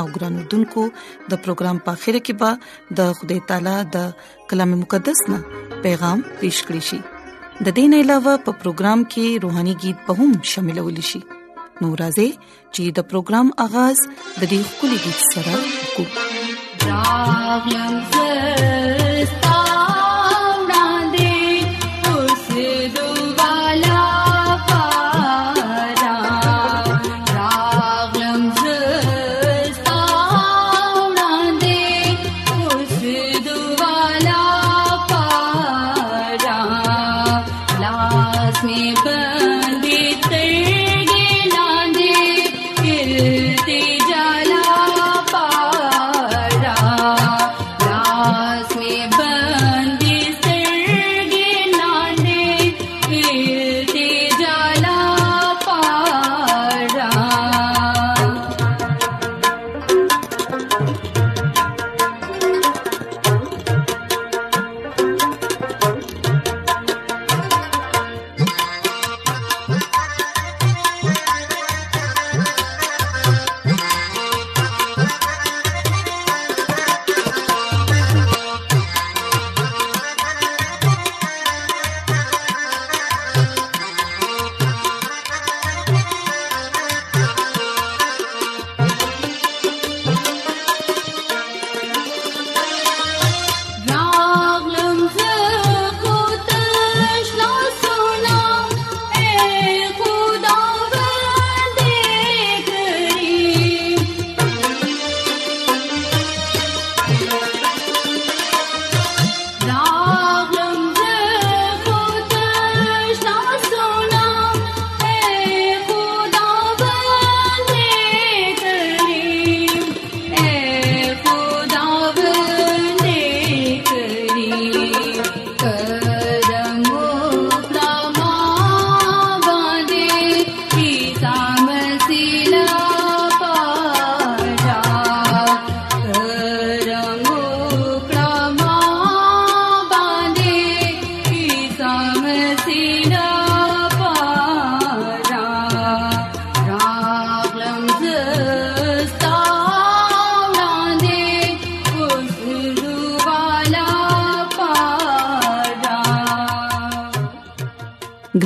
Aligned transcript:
او 0.00 0.06
ګرانو 0.16 0.42
دنکو 0.52 0.84
د 1.32 1.40
پروګرام 1.46 1.76
په 1.86 1.92
خیره 2.02 2.20
کې 2.26 2.34
به 2.40 2.50
د 3.00 3.12
خدای 3.20 3.38
تعالی 3.50 3.76
د 3.94 3.96
کلام 4.52 4.70
مقدس 4.82 5.18
نه 5.32 5.38
پیغام 5.88 6.18
پېښ 6.40 6.56
کړی 6.66 6.82
شي 6.88 6.98
د 7.68 7.76
دین 7.80 7.92
علاوه 8.02 8.34
په 8.48 8.56
پروګرام 8.64 9.00
کې 9.16 9.26
روهاني 9.46 9.74
गीत 9.84 9.98
به 10.08 10.12
هم 10.22 10.30
شاملول 10.54 10.98
شي 11.12 11.20
نورازې 11.82 12.30
چې 12.74 12.82
د 13.00 13.08
پروګرام 13.10 13.46
اغاز 13.64 13.98
د 14.40 14.42
دې 14.52 14.60
خولي 14.74 14.98
गीत 15.04 15.20
سره 15.32 15.54
وکړو 15.98 16.44
راغلم 16.88 17.92
زه 18.12 18.77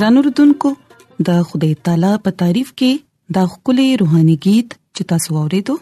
ګران 0.03 0.17
اوردونکو 0.19 0.69
د 1.27 1.43
خدای 1.49 1.73
تعالی 1.87 2.07
په 2.23 2.29
تعریف 2.39 2.69
کې 2.79 2.91
دا 3.35 3.43
خولي 3.51 3.85
روحاني 4.01 4.33
गीत 4.45 4.69
چې 4.95 5.01
تاسو 5.11 5.29
اورېدو 5.41 5.75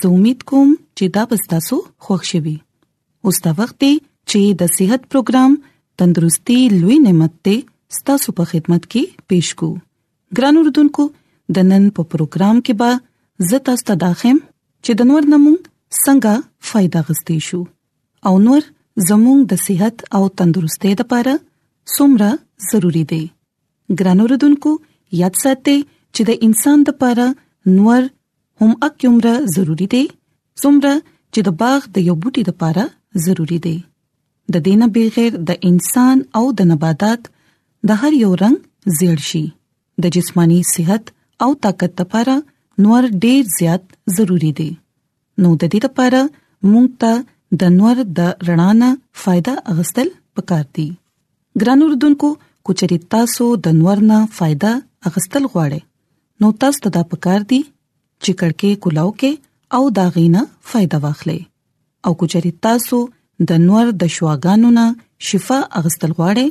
زه 0.00 0.08
امید 0.16 0.40
کوم 0.50 0.70
چې 0.96 1.04
دا 1.18 1.22
به 1.34 1.50
تاسو 1.52 1.76
خوښ 2.08 2.20
شي 2.32 2.54
اوس 3.26 3.38
دا 3.46 3.52
وخت 3.60 3.76
دی 3.86 3.92
چې 4.30 4.40
د 4.64 4.74
صحت 4.78 5.02
پروګرام 5.16 5.52
تندرستي 6.04 6.58
لوي 6.80 6.96
نعمت 7.04 7.34
ته 7.44 8.02
تاسو 8.12 8.28
په 8.42 8.50
خدمت 8.56 8.82
کې 8.92 9.04
پېښ 9.28 9.46
کو 9.64 9.70
ګران 10.42 10.54
اوردونکو 10.62 11.04
د 11.58 11.72
نن 11.72 11.84
په 12.02 12.08
پروګرام 12.10 12.56
کې 12.66 12.74
به 12.84 13.48
زه 13.54 13.64
تاسو 13.72 13.82
ته 13.92 14.00
داخم 14.04 14.36
چې 14.84 14.92
د 15.02 15.12
نور 15.14 15.22
نمو 15.34 15.54
څنګه 15.64 16.70
فائدہ 16.72 17.00
غستې 17.08 17.50
شو 17.50 17.62
او 18.28 18.34
نور 18.50 18.62
زموږ 19.08 19.38
د 19.50 19.54
صحت 19.66 19.96
او 20.16 20.24
تندرستۍ 20.38 20.92
لپاره 21.02 21.36
سمره 21.98 22.32
ضروری 22.72 23.06
دی 23.12 23.24
ګرانو 23.98 24.24
ردوونکو 24.30 24.70
یاد 25.20 25.34
ساتئ 25.42 25.78
چې 26.14 26.22
د 26.28 26.42
انسان 26.48 26.78
لپاره 26.88 27.26
نور 27.76 28.02
هم 28.62 28.72
اک 28.88 28.96
عمره 29.10 29.32
ضروری 29.54 29.86
دی 29.94 30.02
څومره 30.62 30.92
چې 31.32 31.40
د 31.48 31.56
باغ 31.62 31.80
د 31.94 32.04
یو 32.08 32.16
بوټي 32.22 32.42
لپاره 32.50 32.84
ضروری 33.26 33.58
دی 33.66 33.74
د 34.56 34.64
دینه 34.68 34.86
بغیر 34.96 35.32
د 35.50 35.64
انسان 35.70 36.16
او 36.40 36.44
د 36.60 36.70
نباتات 36.72 37.20
د 37.90 38.00
هر 38.02 38.12
یو 38.24 38.30
رنگ 38.42 38.58
زیړ 39.00 39.18
شي 39.30 39.42
د 40.04 40.14
جسمانی 40.18 40.60
صحت 40.74 41.04
او 41.46 41.50
طاقت 41.66 41.92
لپاره 42.04 42.34
نور 42.86 43.02
ډیر 43.24 43.42
زیات 43.58 43.82
ضروری 44.18 44.52
دی 44.60 44.70
نو 45.44 45.48
د 45.60 45.64
دې 45.72 45.80
لپاره 45.86 46.20
مونږ 46.70 46.86
ته 47.00 47.12
د 47.62 47.74
نور 47.78 47.96
د 48.20 48.50
رڼا 48.50 48.70
نه 48.82 48.88
फायदा 49.24 49.54
اغستل 49.74 50.08
پکار 50.40 50.64
دي 50.78 50.88
ګرانو 51.60 51.84
ردوونکو 51.92 52.28
کوچري 52.68 52.96
تاسو 53.14 53.44
د 53.66 53.76
نورنا 53.82 54.18
फायदा 54.38 54.72
اغستل 55.10 55.44
غواړئ 55.52 55.80
نو 56.44 56.50
تاسو 56.64 56.78
ته 56.86 56.90
دا 56.96 57.02
پکار 57.12 57.40
دی 57.52 57.60
چې 58.22 58.30
کڑکې 58.42 58.70
کولاو 58.86 59.10
کې 59.20 59.32
او 59.78 59.82
دا 60.00 60.06
غینا 60.16 60.42
फायदा 60.72 60.98
واخلې 61.04 61.38
او 62.08 62.16
کوچري 62.22 62.52
تاسو 62.68 62.96
د 63.52 63.62
نور 63.68 63.86
د 64.02 64.12
شواګانو 64.16 64.68
نه 64.80 64.86
شفا 65.30 65.58
اغستل 65.82 66.10
غواړئ 66.18 66.48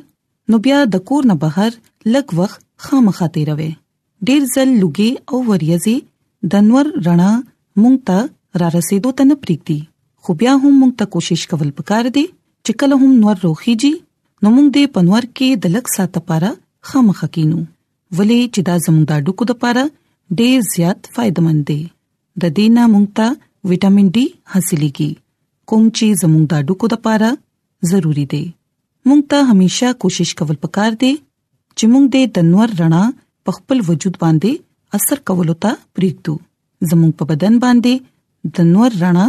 نو 0.53 0.61
بیا 0.67 0.79
د 0.95 1.06
کور 1.11 1.23
نه 1.31 1.35
بهر 1.45 1.71
لګ 2.17 2.27
وخت 2.41 2.59
خامخا 2.88 3.27
تیروي 3.38 3.69
ډیر 4.29 4.41
ځل 4.53 4.69
لګي 4.81 5.11
او 5.31 5.38
وریځي 5.51 5.97
د 6.56 6.67
نور 6.71 6.85
رڼا 7.07 7.31
مونږ 7.81 7.97
ته 8.11 8.17
را 8.63 8.67
رسیدو 8.77 9.09
ته 9.21 9.29
نه 9.31 9.35
پریږدي 9.45 9.79
خو 10.25 10.29
بیا 10.44 10.53
هم 10.61 10.73
مونږ 10.81 10.91
ته 11.01 11.06
کوشش 11.17 11.41
کول 11.53 11.69
پکار 11.79 12.06
دی 12.15 12.25
چې 12.65 12.71
کله 12.83 12.95
هم 13.03 13.11
نور 13.25 13.35
روخيږي 13.45 13.94
نو 14.44 14.50
موږ 14.56 14.68
د 14.75 14.91
پنور 14.95 15.24
کې 15.38 15.47
د 15.63 15.71
لک 15.75 15.86
ساته 15.95 16.19
لپاره 16.19 16.50
خامخ 16.89 17.19
کینو 17.38 17.57
ولې 18.18 18.39
چې 18.53 18.59
دا 18.68 18.75
زموږ 18.86 19.03
د 19.12 19.25
ډوکو 19.30 19.44
لپاره 19.51 19.81
ډېر 20.39 20.57
زیات 20.74 21.00
فائدمن 21.15 21.57
دی 21.69 21.80
د 22.44 22.51
دینه 22.59 22.83
موږ 22.94 23.06
ته 23.19 23.27
وټامین 23.69 24.07
ډي 24.15 24.25
حاصلېږي 24.53 25.12
کوم 25.71 25.83
چې 25.97 26.06
زموږ 26.21 26.44
د 26.51 26.53
ډوکو 26.69 26.86
لپاره 26.94 27.30
ضروری 27.91 28.24
دی 28.33 28.39
موږ 29.09 29.21
ته 29.33 29.38
همیشه 29.50 29.88
کوشش 30.03 30.30
کول 30.42 30.57
پکار 30.65 30.92
دی 31.01 31.09
چې 31.77 31.83
موږ 31.92 32.06
د 32.13 32.18
تنور 32.38 32.68
رڼا 32.83 33.01
په 33.50 33.56
خپل 33.57 33.77
وجود 33.89 34.15
باندې 34.24 34.51
اثر 35.00 35.18
کول 35.31 35.50
ته 35.65 35.71
پریږدو 35.95 36.35
زموږ 36.94 37.12
په 37.24 37.33
بدن 37.33 37.53
باندې 37.65 37.94
د 38.57 38.71
نور 38.77 38.89
رڼا 39.03 39.27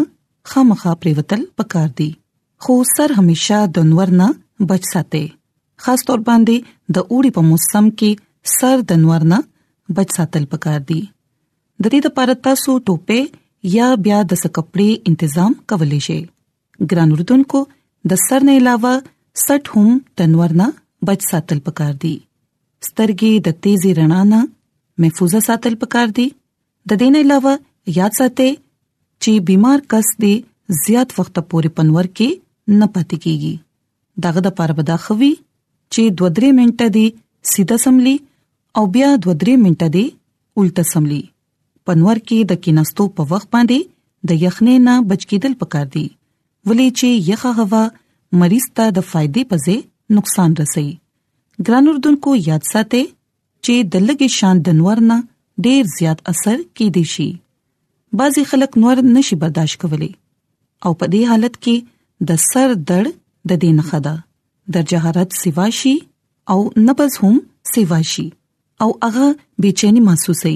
خامخا 0.53 0.93
پریوتل 1.03 1.43
پکار 1.63 1.89
دی 2.03 2.09
خو 2.67 2.75
سر 2.97 3.09
همیشه 3.19 3.59
د 3.79 3.89
نور 3.91 4.15
نه 4.23 4.29
بچ 4.69 4.85
ساتي 4.93 5.23
خاص 5.85 6.03
تور 6.09 6.19
باندې 6.29 6.57
د 6.99 7.07
اوړي 7.13 7.31
په 7.37 7.43
موسم 7.51 7.85
کې 7.99 8.11
سر 8.55 8.77
د 8.91 9.01
نورنه 9.05 9.39
بچ 9.99 10.09
ساتل 10.17 10.45
پکار 10.55 10.81
دي 10.91 11.01
د 11.83 11.85
دې 11.93 12.01
لپاره 12.11 12.35
تاسو 12.49 12.73
ټوپه 12.91 13.19
یا 13.77 13.89
بیا 14.07 14.19
د 14.33 14.41
سکپړې 14.43 14.89
تنظیم 15.23 15.53
کولای 15.73 16.01
شئ 16.09 16.21
ګران 16.93 17.09
وروتونکو 17.17 17.59
د 18.13 18.21
سر 18.27 18.41
نه 18.51 18.59
علاوه 18.63 18.93
سټ 19.45 19.65
هم 19.75 19.89
تنورنه 20.23 20.67
بچ 21.11 21.21
ساتل 21.31 21.59
پکار 21.71 21.93
دي 22.05 22.13
سترګې 22.89 23.33
د 23.49 23.59
تیزی 23.67 23.91
رڼا 24.01 24.21
نه 24.35 24.39
محفوظه 25.05 25.41
ساتل 25.49 25.75
پکار 25.87 26.09
دي 26.21 26.29
د 26.35 27.03
دې 27.03 27.17
نه 27.17 27.25
علاوه 27.29 27.53
یاد 28.03 28.21
ساتئ 28.21 28.51
چې 29.23 29.45
بیمار 29.51 29.79
کس 29.95 30.13
دی 30.27 30.35
زیات 30.85 31.09
وخت 31.19 31.35
پورې 31.51 31.77
پنور 31.81 32.05
کې 32.21 32.79
نه 32.81 32.87
پاتې 32.95 33.17
کیږي 33.27 33.55
دغه 34.25 34.41
د 34.47 34.57
پاره 34.61 34.75
به 34.79 34.85
دا 34.91 34.97
خوي 35.05 35.31
چې 35.93 36.03
2 36.23 36.33
3 36.41 36.49
منټه 36.61 36.87
دی 36.97 37.05
سیده 37.53 37.77
سملی 37.85 38.15
او 38.81 38.85
بیا 38.97 39.09
2 39.27 39.35
3 39.45 39.57
منټه 39.65 39.89
دی 39.97 40.05
الټه 40.59 40.85
سملی 40.93 41.21
پنور 41.91 42.19
کې 42.25 42.51
د 42.53 42.63
کیناستو 42.67 43.07
په 43.21 43.31
وخت 43.35 43.49
باندې 43.57 44.33
د 44.33 44.43
یخنې 44.45 44.75
نه 44.89 44.95
بچ 45.13 45.23
کېدل 45.31 45.55
پکار 45.63 45.87
دی 45.95 46.07
ولې 46.69 46.89
چې 47.01 47.29
یخه 47.31 47.53
هوا 47.65 47.83
مریض 48.43 48.67
ته 48.81 48.95
د 48.99 49.07
فائدې 49.13 49.53
په 49.53 49.65
ځای 49.67 49.79
نقصان 50.19 50.57
رسي 50.63 50.87
ګران 51.69 51.91
اردوونکو 51.93 52.37
یاد 52.49 52.67
ساتئ 52.73 53.05
چې 53.05 53.93
د 53.95 54.09
لګي 54.09 54.29
شان 54.41 54.63
د 54.67 54.79
نور 54.83 55.05
نه 55.13 55.19
ډیر 55.69 55.89
زیات 55.97 56.23
اثر 56.35 56.59
کې 56.59 56.99
دي 56.99 57.05
شي 57.15 57.31
بعضي 58.21 58.45
خلک 58.53 58.77
نور 58.85 59.03
نشي 59.17 59.37
برداشت 59.43 59.81
کولی 59.83 60.13
او 60.89 60.93
په 61.01 61.11
دې 61.15 61.33
حالت 61.33 61.59
کې 61.67 62.31
د 62.31 62.39
سر 62.49 62.77
درد 62.93 63.17
د 63.49 63.61
دین 63.63 63.79
خدا 63.91 64.15
د 64.75 64.87
جهارت 64.93 65.31
سیوا 65.43 65.67
شي 65.81 65.95
او 66.55 66.59
نبز 66.89 67.13
هم 67.23 67.33
سیوا 67.73 68.01
شي 68.13 68.27
او 68.85 68.89
هغه 69.07 69.29
بیچینی 69.65 70.01
محسوسي 70.09 70.55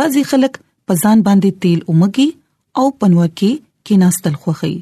بعضی 0.00 0.22
خلک 0.34 0.60
پزان 0.90 1.18
باندې 1.28 1.62
تیل 1.62 1.80
اومګي 1.90 2.28
او 2.82 2.86
پنور 3.04 3.28
کې 3.38 3.52
کیناستل 3.90 4.34
خوخي 4.44 4.74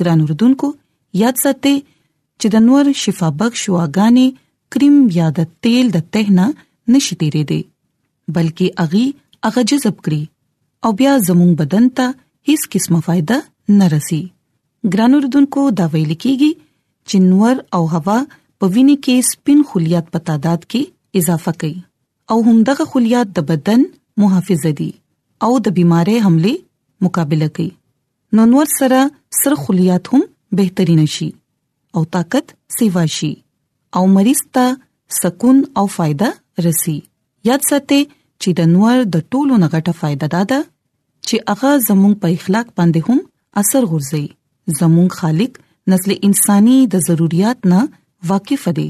ګران 0.00 0.26
اردوونکو 0.26 0.72
یاد 1.24 1.42
ساتئ 1.42 1.74
چې 2.40 2.48
د 2.56 2.66
نور 2.70 2.92
شفا 3.02 3.28
بخش 3.42 3.68
واغاني 3.76 4.28
کریم 4.74 4.96
یا 5.20 5.28
د 5.40 5.50
تیل 5.66 5.92
د 5.98 6.08
تهنه 6.16 6.48
نشي 6.94 7.16
تیرېدي 7.22 7.62
بلکې 8.34 8.66
اغي 8.84 9.04
هغه 9.48 9.62
جذب 9.72 9.96
کړي 10.04 10.20
او 10.88 10.92
بیا 11.00 11.12
زموږ 11.28 11.50
بدن 11.62 11.88
ته 12.00 12.12
هیڅ 12.50 12.66
قسمه 12.74 13.00
فائدہ 13.06 13.38
نه 13.78 13.88
رسی 13.94 14.20
ګرانو 14.94 15.20
ردوونکو 15.24 15.64
دا 15.80 15.86
ویل 15.94 16.12
کیږي 16.24 16.50
چې 17.10 17.24
نور 17.30 17.62
او 17.78 17.80
هوا 17.94 18.18
په 18.28 18.72
وینې 18.74 18.96
کې 19.04 19.26
سپین 19.30 19.64
خلیات 19.72 20.12
په 20.14 20.22
تعداد 20.30 20.68
کې 20.72 21.22
اضافه 21.22 21.56
کوي 21.64 21.76
او 22.34 22.38
همدغه 22.50 22.88
خلیات 22.92 23.34
د 23.38 23.48
بدن 23.50 23.84
محافظ 24.24 24.66
دي 24.82 24.90
او 25.48 25.50
د 25.68 25.74
بيمارۍ 25.80 26.22
حمله 26.28 26.54
مقابله 27.08 27.50
کوي 27.58 27.68
نو 28.38 28.46
نور 28.52 28.70
سره 28.78 29.02
سر 29.40 29.58
خلیات 29.64 30.14
هم 30.14 30.24
بهتري 30.62 30.96
نشي 31.02 31.28
او 31.98 32.04
طاقت 32.18 32.58
سیوا 32.78 33.04
شي 33.18 33.32
او 33.98 34.06
مریض 34.18 34.40
ته 34.56 34.70
سکون 35.22 35.60
او 35.82 35.84
فائدہ 35.98 36.30
رسی 36.64 36.98
یاد 37.48 37.64
ساتئ 37.70 38.02
چې 38.42 38.48
د 38.58 38.68
نور 38.74 38.96
د 39.16 39.22
ټولو 39.34 39.54
نغټه 39.62 39.92
فائدہ 40.00 40.40
ده 40.52 40.60
چې 41.26 41.36
هغه 41.50 41.72
زموږ 41.88 42.12
په 42.24 42.28
اخلاق 42.38 42.68
باندې 42.80 43.10
هم 43.10 43.18
اثر 43.62 43.82
غورځي 43.90 44.24
زموږ 44.80 45.08
خالق 45.20 45.58
نسل 45.92 46.14
انساني 46.28 46.76
د 46.94 47.04
ضرورت 47.08 47.58
نه 47.72 47.80
واقف 48.32 48.64
دی 48.78 48.88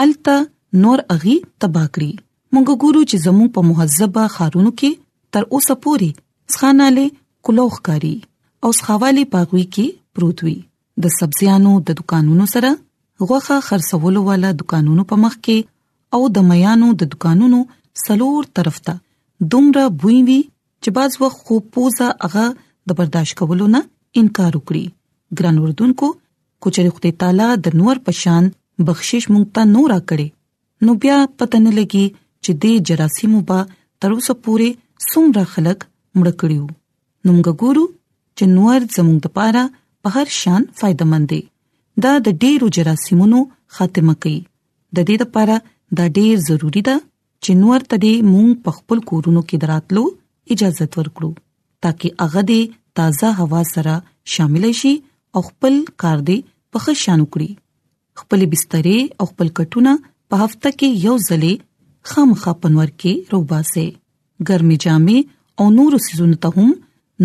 الته 0.04 0.34
نور 0.82 1.00
اغي 1.14 1.32
تبا 1.64 1.84
کړی 1.94 2.10
مونږ 2.56 2.74
ګورو 2.82 3.02
چې 3.10 3.20
زموږ 3.28 3.48
په 3.56 3.62
مهذبه 3.70 4.24
خارونو 4.34 4.72
کې 4.80 4.92
تر 5.38 5.46
اوسه 5.54 5.76
پورې 5.86 6.10
ځخاناله 6.56 7.06
کلوخ 7.48 7.80
کاری 7.88 8.12
او 8.68 8.74
ځخوالي 8.80 9.24
پاغوي 9.36 9.64
کې 9.78 9.88
پروت 10.20 10.38
وي 10.48 10.54
د 11.06 11.16
سبزیانو 11.20 11.72
د 11.88 11.98
دکانونو 12.02 12.46
سره 12.54 12.70
غوخه 13.28 13.58
خرڅولو 13.70 14.22
والا 14.28 14.52
دکانونو 14.60 15.06
په 15.12 15.16
مخ 15.24 15.38
کې 15.46 15.66
او 16.18 16.22
د 16.36 16.46
میانو 16.52 16.90
د 17.04 17.10
دکانونو 17.14 17.62
سلور 18.04 18.50
طرف 18.60 18.78
ته 18.90 19.48
دومره 19.56 19.84
بوئ 20.04 20.20
وی 20.28 20.38
چې 20.84 20.90
باز 21.00 21.18
و 21.21 21.31
خو 21.40 21.57
پوزا 21.76 22.09
هغه 22.28 22.45
د 22.92 23.02
برداشت 23.02 23.36
کولو 23.42 23.71
نه 23.78 23.81
انکار 24.21 24.52
وکړي 24.59 24.86
ګران 25.42 25.56
وردونکو 25.64 26.12
کوچري 26.68 26.94
خدای 27.00 27.14
تعالی 27.24 27.50
د 27.69 27.80
نور 27.81 28.04
پشان 28.09 28.52
بخشش 28.88 29.24
مونږ 29.34 29.46
ته 29.58 29.62
نو 29.74 29.82
راکړي 29.94 30.28
نو 30.88 30.92
بیا 31.04 31.18
پتن 31.42 31.66
لګي 31.80 32.06
چې 32.44 32.52
دې 32.64 32.74
جراسمو 32.90 33.40
په 33.52 33.58
تر 34.06 34.10
اوسه 34.16 34.34
پوري 34.48 34.70
څومره 35.10 35.44
خلک 35.54 35.80
مړ 36.20 36.28
کړیو 36.44 36.66
نو 37.26 37.30
موږ 37.36 37.48
ګورو 37.66 37.86
چې 38.38 38.46
نور 38.56 38.80
زموږ 38.98 39.18
لپاره 39.30 39.64
په 40.08 40.16
هر 40.18 40.28
شان 40.40 40.62
فائدمن 40.82 41.24
دي 41.34 41.42
دا 42.08 42.14
د 42.28 42.44
ډیرو 42.46 42.68
جراسمونو 42.78 43.40
خاتمه 43.78 44.14
کوي 44.26 44.38
د 44.46 44.98
دې 45.08 45.16
لپاره 45.22 45.56
دا 46.00 46.06
ډیر 46.20 46.36
ضروری 46.50 46.82
ده 46.90 46.96
چې 47.44 47.52
نور 47.64 47.80
ته 47.92 47.96
دې 48.06 48.16
موږ 48.34 48.50
په 48.68 48.80
خپل 48.80 48.98
کورونو 49.12 49.42
کې 49.50 49.58
دراتلو 49.64 50.04
اجازه 50.56 50.88
ورکړو 50.98 51.30
ترکه 51.86 52.10
هغه 52.28 52.42
دې 52.50 52.62
تازه 52.98 53.30
هوا 53.44 53.62
سره 53.74 53.96
شامل 54.34 54.68
شي 54.82 54.94
او 55.38 55.44
خپل 55.50 55.80
کار 56.04 56.18
دې 56.30 56.38
په 56.72 56.78
ښه 56.86 56.94
شان 57.06 57.20
وکړي 57.26 57.50
خپل 58.22 58.42
بسترې 58.52 58.98
او 59.19 59.26
خپل 59.31 59.48
کټونه 59.60 59.92
په 60.34 60.44
هفته 60.44 60.69
کې 60.80 60.88
یو 61.07 61.16
ځلې 61.28 61.54
خامخا 62.12 62.54
پنور 62.66 62.90
کې 63.00 63.14
روباسه 63.36 63.86
ګرمي 64.52 64.78
جامې 64.86 65.19
او 65.64 65.72
نور 65.80 65.94
سيزونه 66.07 66.38
ته 66.45 66.50
هم 66.57 66.69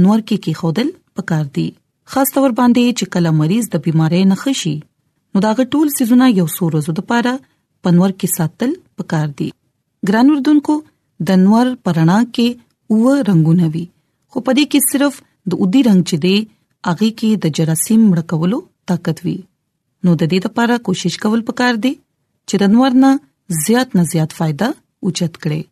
نور 0.04 0.18
کې 0.28 0.36
کې 0.44 0.52
خودل 0.62 0.88
پکار 1.20 1.44
دي 1.58 1.68
خاص 2.14 2.28
تور 2.36 2.50
باندې 2.60 2.94
چې 2.98 3.04
کله 3.16 3.30
مریض 3.40 3.64
د 3.74 3.84
بيمارۍ 3.86 4.22
نه 4.30 4.36
خشي 4.44 4.76
نو 5.32 5.36
دا 5.46 5.50
ټول 5.72 5.86
سيزونه 5.96 6.26
یو 6.38 6.46
سور 6.56 6.70
ورځو 6.76 6.92
لپاره 7.00 7.32
پنور 7.86 8.10
کې 8.18 8.28
ساتل 8.36 8.70
پکار 9.02 9.26
دي 9.42 9.48
ګران 10.10 10.26
اردوونکو 10.36 10.74
د 11.28 11.42
نور 11.46 11.66
پرانا 11.88 12.18
کې 12.34 12.48
اوه 12.96 13.14
رنگونه 13.30 13.70
وي 13.76 13.84
خو 14.30 14.38
پدې 14.46 14.64
کې 14.70 14.80
صرف 14.92 15.12
د 15.52 15.62
اودي 15.64 15.80
رنگ 15.88 16.02
چې 16.08 16.16
دی 16.24 16.36
اغه 16.90 17.08
کې 17.20 17.30
د 17.46 17.56
جراثیم 17.60 18.00
مړکولو 18.12 18.58
طاقت 18.90 19.18
وي 19.28 19.38
نو 20.04 20.10
د 20.20 20.30
دې 20.32 20.38
لپاره 20.50 20.74
کوشش 20.88 21.14
کول 21.22 21.40
پکار 21.48 21.74
دي 21.86 21.90
چې 22.48 22.54
د 22.62 22.64
نور 22.76 22.90
نه 23.02 23.10
زیات 23.64 23.88
نه 23.98 24.04
زیات 24.12 24.30
फायदा 24.38 24.68
اوچت 25.04 25.34
کړي 25.42 25.62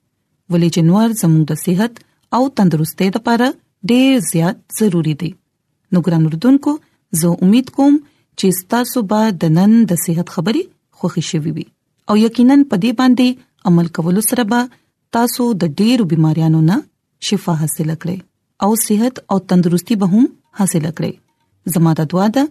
ولې 0.50 0.68
چې 0.74 0.80
نور 0.90 1.06
زموږ 1.20 1.42
د 1.50 1.52
صحت 1.64 1.92
او 2.38 2.42
تندرستۍ 2.60 3.08
لپاره 3.16 3.46
ډېر 3.90 4.12
زیات 4.32 4.56
ضروری 4.80 5.14
دي 5.22 5.30
نو 5.96 6.04
ګران 6.08 6.22
اردوونکو 6.30 6.72
زه 7.22 7.28
امید 7.48 7.68
کوم 7.78 7.94
چې 8.38 8.48
تاسو 8.76 8.98
به 9.12 9.22
د 9.44 9.54
نن 9.60 9.72
د 9.92 10.02
صحت 10.04 10.28
خبري 10.36 10.64
خوښی 10.98 11.22
شوي 11.30 11.52
وي 11.60 11.66
او 12.08 12.14
یقینا 12.24 12.56
په 12.72 12.76
دې 12.84 12.92
باندې 13.00 13.46
عمل 13.70 13.86
کول 13.98 14.16
سره 14.30 14.42
به 14.50 14.60
تاسو 15.16 15.46
د 15.62 15.64
ډېرو 15.80 16.08
بيماريانو 16.14 16.60
نه 16.70 16.76
شفا 17.28 17.52
حاصل 17.64 17.90
کړئ 18.02 18.16
او 18.64 18.70
صحت 18.86 19.14
او 19.34 19.38
تندرستي 19.52 19.94
به 20.02 20.14
هم 20.14 20.26
حاصل 20.62 20.84
کړئ 20.98 21.12
زموږ 21.74 21.94
د 22.00 22.10
دعا 22.14 22.26
ده 22.38 22.44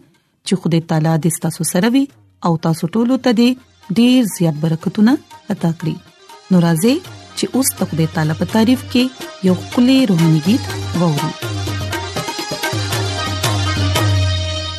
چې 0.47 0.53
خدای 0.63 0.81
تعالی 0.91 1.13
دې 1.23 1.31
تاسو 1.45 1.63
سره 1.73 1.87
وي 1.95 2.03
او 2.49 2.51
تاسو 2.65 2.85
ټول 2.95 3.07
ته 3.27 3.31
دې 3.39 3.49
ډیر 3.99 4.27
زیات 4.35 4.55
برکتونه 4.63 5.13
عطا 5.55 5.71
کړي 5.79 5.95
نو 6.51 6.61
راځي 6.65 6.93
چې 7.37 7.45
اوس 7.55 7.67
د 7.77 7.81
خدای 7.89 8.07
تعالی 8.17 8.35
په 8.39 8.45
تعریف 8.55 8.85
کې 8.95 9.47
یو 9.47 9.55
کلی 9.75 9.97
روحاني 10.09 10.41
गीत 10.49 10.71
ووري 11.01 11.31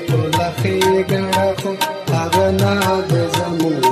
ټول 0.08 0.34
خېګړه 0.60 1.46
خو 1.60 1.72
هغه 2.14 2.46
نه 2.62 2.72
دې 3.08 3.22
زموږ 3.36 3.89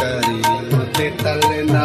करी 0.00 0.36
मते 0.76 1.06
तलना 1.22 1.84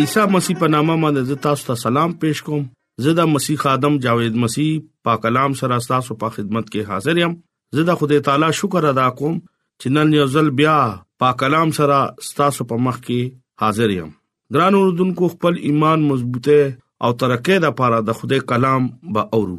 عیسی 0.00 0.20
مسیح 0.32 0.56
په 0.60 0.68
نامه 0.72 0.94
باندې 1.02 1.36
تاسو 1.44 1.64
ته 1.66 1.74
سلام 1.82 2.10
پېښ 2.22 2.44
کوم 2.46 2.64
زدا 3.04 3.24
مسیح 3.34 3.62
ادم 3.68 3.94
جاوید 4.06 4.34
مسیح 4.42 4.66
پاک 5.08 5.20
کلام 5.26 5.52
سره 5.60 5.76
تاسو 5.92 6.16
په 6.24 6.32
خدمت 6.34 6.66
کې 6.72 6.88
حاضر 6.90 7.20
یم 7.20 7.36
زدا 7.78 7.92
خدای 8.00 8.22
تعالی 8.26 8.48
شکر 8.58 8.86
ادا 8.90 9.06
کوم 9.20 9.38
چې 9.38 9.94
نن 9.96 10.10
یو 10.16 10.26
ځل 10.34 10.50
بیا 10.58 10.74
پاک 11.22 11.38
کلام 11.44 11.72
سره 11.78 12.00
تاسو 12.40 12.66
په 12.72 12.82
مخ 12.88 12.98
کې 13.06 13.32
حاضر 13.64 13.94
یم 13.94 14.10
ګران 14.56 14.76
اوردونکو 14.80 15.30
خپل 15.36 15.60
ایمان 15.70 16.04
مضبوطه 16.08 16.66
او 17.08 17.10
ترقه 17.22 17.58
د 17.66 17.72
پاره 17.80 18.00
د 18.10 18.18
خدای 18.20 18.40
کلام 18.52 18.88
به 19.18 19.24
اورو 19.38 19.54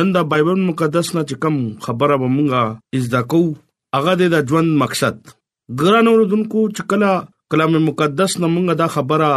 نن 0.00 0.10
دا 0.18 0.24
بایبل 0.34 0.60
مقدس 0.66 1.14
نه 1.16 1.22
چې 1.30 1.40
کوم 1.46 1.58
خبره 1.88 2.18
به 2.24 2.28
مونږه 2.34 2.98
از 3.00 3.08
دا 3.16 3.22
کو 3.34 3.40
هغه 3.98 4.18
د 4.36 4.48
ژوند 4.52 4.76
مقصد 4.84 5.24
ګران 5.82 6.14
اوردونکو 6.14 6.66
چې 6.76 6.90
کلا 6.92 7.14
کلام 7.56 7.78
مقدس 7.90 8.36
نه 8.44 8.52
مونږه 8.56 8.82
دا 8.82 8.90
خبره 8.98 9.32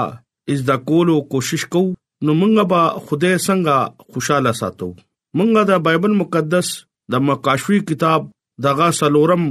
از 0.51 0.61
دا 0.67 0.75
کولو 0.87 1.15
کوشش 1.31 1.65
کوو 1.73 1.93
نو 2.25 2.31
مونږه 2.39 2.63
به 2.71 2.81
خدای 3.07 3.37
څنګه 3.45 3.77
خوشاله 4.13 4.51
ساتو 4.59 4.89
مونږه 5.37 5.63
دا 5.69 5.75
بایبل 5.85 6.13
مقدس 6.21 6.67
د 7.11 7.23
مکاشوی 7.27 7.79
کتاب 7.91 8.21
دغه 8.67 8.87
سلورم 9.01 9.43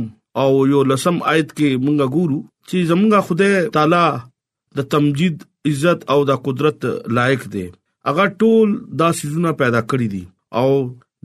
او 0.43 0.49
یو 0.73 0.81
لسم 0.91 1.17
آیت 1.33 1.49
کې 1.57 1.69
مونږه 1.85 2.07
ګورو 2.15 2.39
چې 2.69 2.77
زمونږه 2.91 3.21
خدای 3.27 3.53
تعالی 3.77 4.11
د 4.81 4.89
تمجید 4.97 5.37
عزت 5.71 6.01
او 6.15 6.19
د 6.33 6.43
قدرت 6.49 6.81
لایق 7.21 7.43
دی 7.55 7.65
اگر 8.13 8.29
ټول 8.43 8.69
دا 9.05 9.09
سيزونه 9.23 9.51
پیدا 9.63 9.81
کړی 9.91 10.07
دي 10.13 10.25
او 10.63 10.69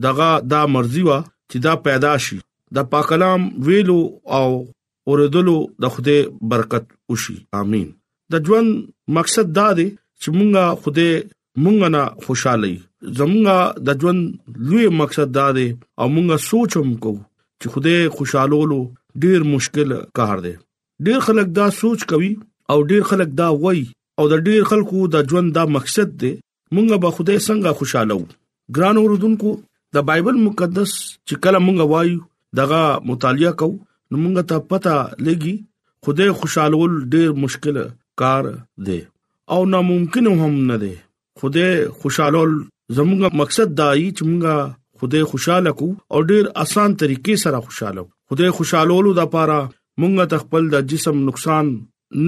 دغه 0.08 0.28
دا 0.54 0.60
مرزي 0.78 1.02
وا 1.10 1.18
چې 1.50 1.58
دا 1.68 1.72
پیدا 1.90 2.12
شي 2.28 2.38
د 2.80 2.88
پاکلام 2.96 3.40
ویلو 3.68 4.00
او 4.40 4.48
اوردلو 5.08 5.58
د 5.86 5.94
خوده 5.96 6.16
برکت 6.54 6.84
وشي 7.14 7.36
امين 7.62 7.86
د 8.32 8.34
ژوند 8.46 8.70
مقصد 9.16 9.46
دا 9.58 9.68
دی 9.78 9.88
چې 10.22 10.28
مونږه 10.38 10.64
خوده 10.82 11.08
مونږ 11.62 11.76
نه 11.94 12.02
خوشاله 12.24 12.72
زمونږه 13.18 13.58
د 13.86 13.98
ژوند 14.00 14.22
لوی 14.68 14.86
مقصد 15.00 15.28
دا 15.40 15.48
دی 15.58 15.68
او 16.00 16.06
مونږه 16.14 16.36
سوچوم 16.50 16.88
کو 17.04 17.12
چې 17.60 17.66
خوده 17.74 17.96
خوشالولو 18.16 18.78
ډیر 19.24 19.40
مشکل 19.56 19.90
کار 20.18 20.36
دی 20.46 20.54
ډیر 21.06 21.18
خلک 21.26 21.46
دا 21.58 21.66
سوچ 21.80 22.00
کوي 22.12 22.32
او 22.72 22.78
ډیر 22.90 23.02
خلک 23.10 23.28
دا 23.40 23.46
وایي 23.64 23.84
او 24.18 24.24
د 24.32 24.42
ډیر 24.48 24.60
خلکو 24.70 25.06
د 25.14 25.28
ژوند 25.32 25.50
دا 25.58 25.64
مقصد 25.76 26.10
دی 26.22 26.32
مونږه 26.74 26.96
به 27.04 27.10
خوده 27.18 27.34
څنګه 27.46 27.70
خوشاله 27.78 28.14
وو 28.16 28.74
ګران 28.76 28.96
اوردونکو 29.02 29.52
د 29.98 30.06
بایبل 30.08 30.40
مقدس 30.48 30.90
چې 31.28 31.42
کله 31.44 31.58
مونږه 31.66 31.92
وایو 31.94 32.24
دغه 32.62 32.80
مطالعه 33.12 33.52
کو 33.62 33.70
نو 33.74 34.16
مونږه 34.24 34.42
ته 34.50 34.66
پتا 34.74 34.96
لګي 35.28 35.56
خوده 36.06 36.26
خوشالول 36.42 36.98
ډیر 37.14 37.32
مشکل 37.44 37.80
کار 38.20 38.44
دی 38.86 39.00
او 39.52 39.58
ناممکن 39.72 40.26
هم 40.26 40.54
نه 40.70 40.76
دی 40.78 40.94
خوده 41.38 41.88
خوشاله 42.00 42.42
زموږه 42.96 43.30
مقصد 43.40 43.68
دای 43.78 44.10
چې 44.16 44.22
موږ 44.30 44.44
خوده 44.98 45.20
خوشاله 45.30 45.72
کو 45.78 45.88
او 46.12 46.18
ډیر 46.30 46.44
اسان 46.62 46.90
طریقې 47.02 47.34
سره 47.44 47.58
خوشاله 47.66 48.02
خوده 48.28 48.50
خوشالولو 48.58 49.10
د 49.20 49.26
پاره 49.34 49.58
مونږ 50.00 50.26
تخپل 50.34 50.68
د 50.74 50.86
جسم 50.90 51.16
نقصان 51.28 51.66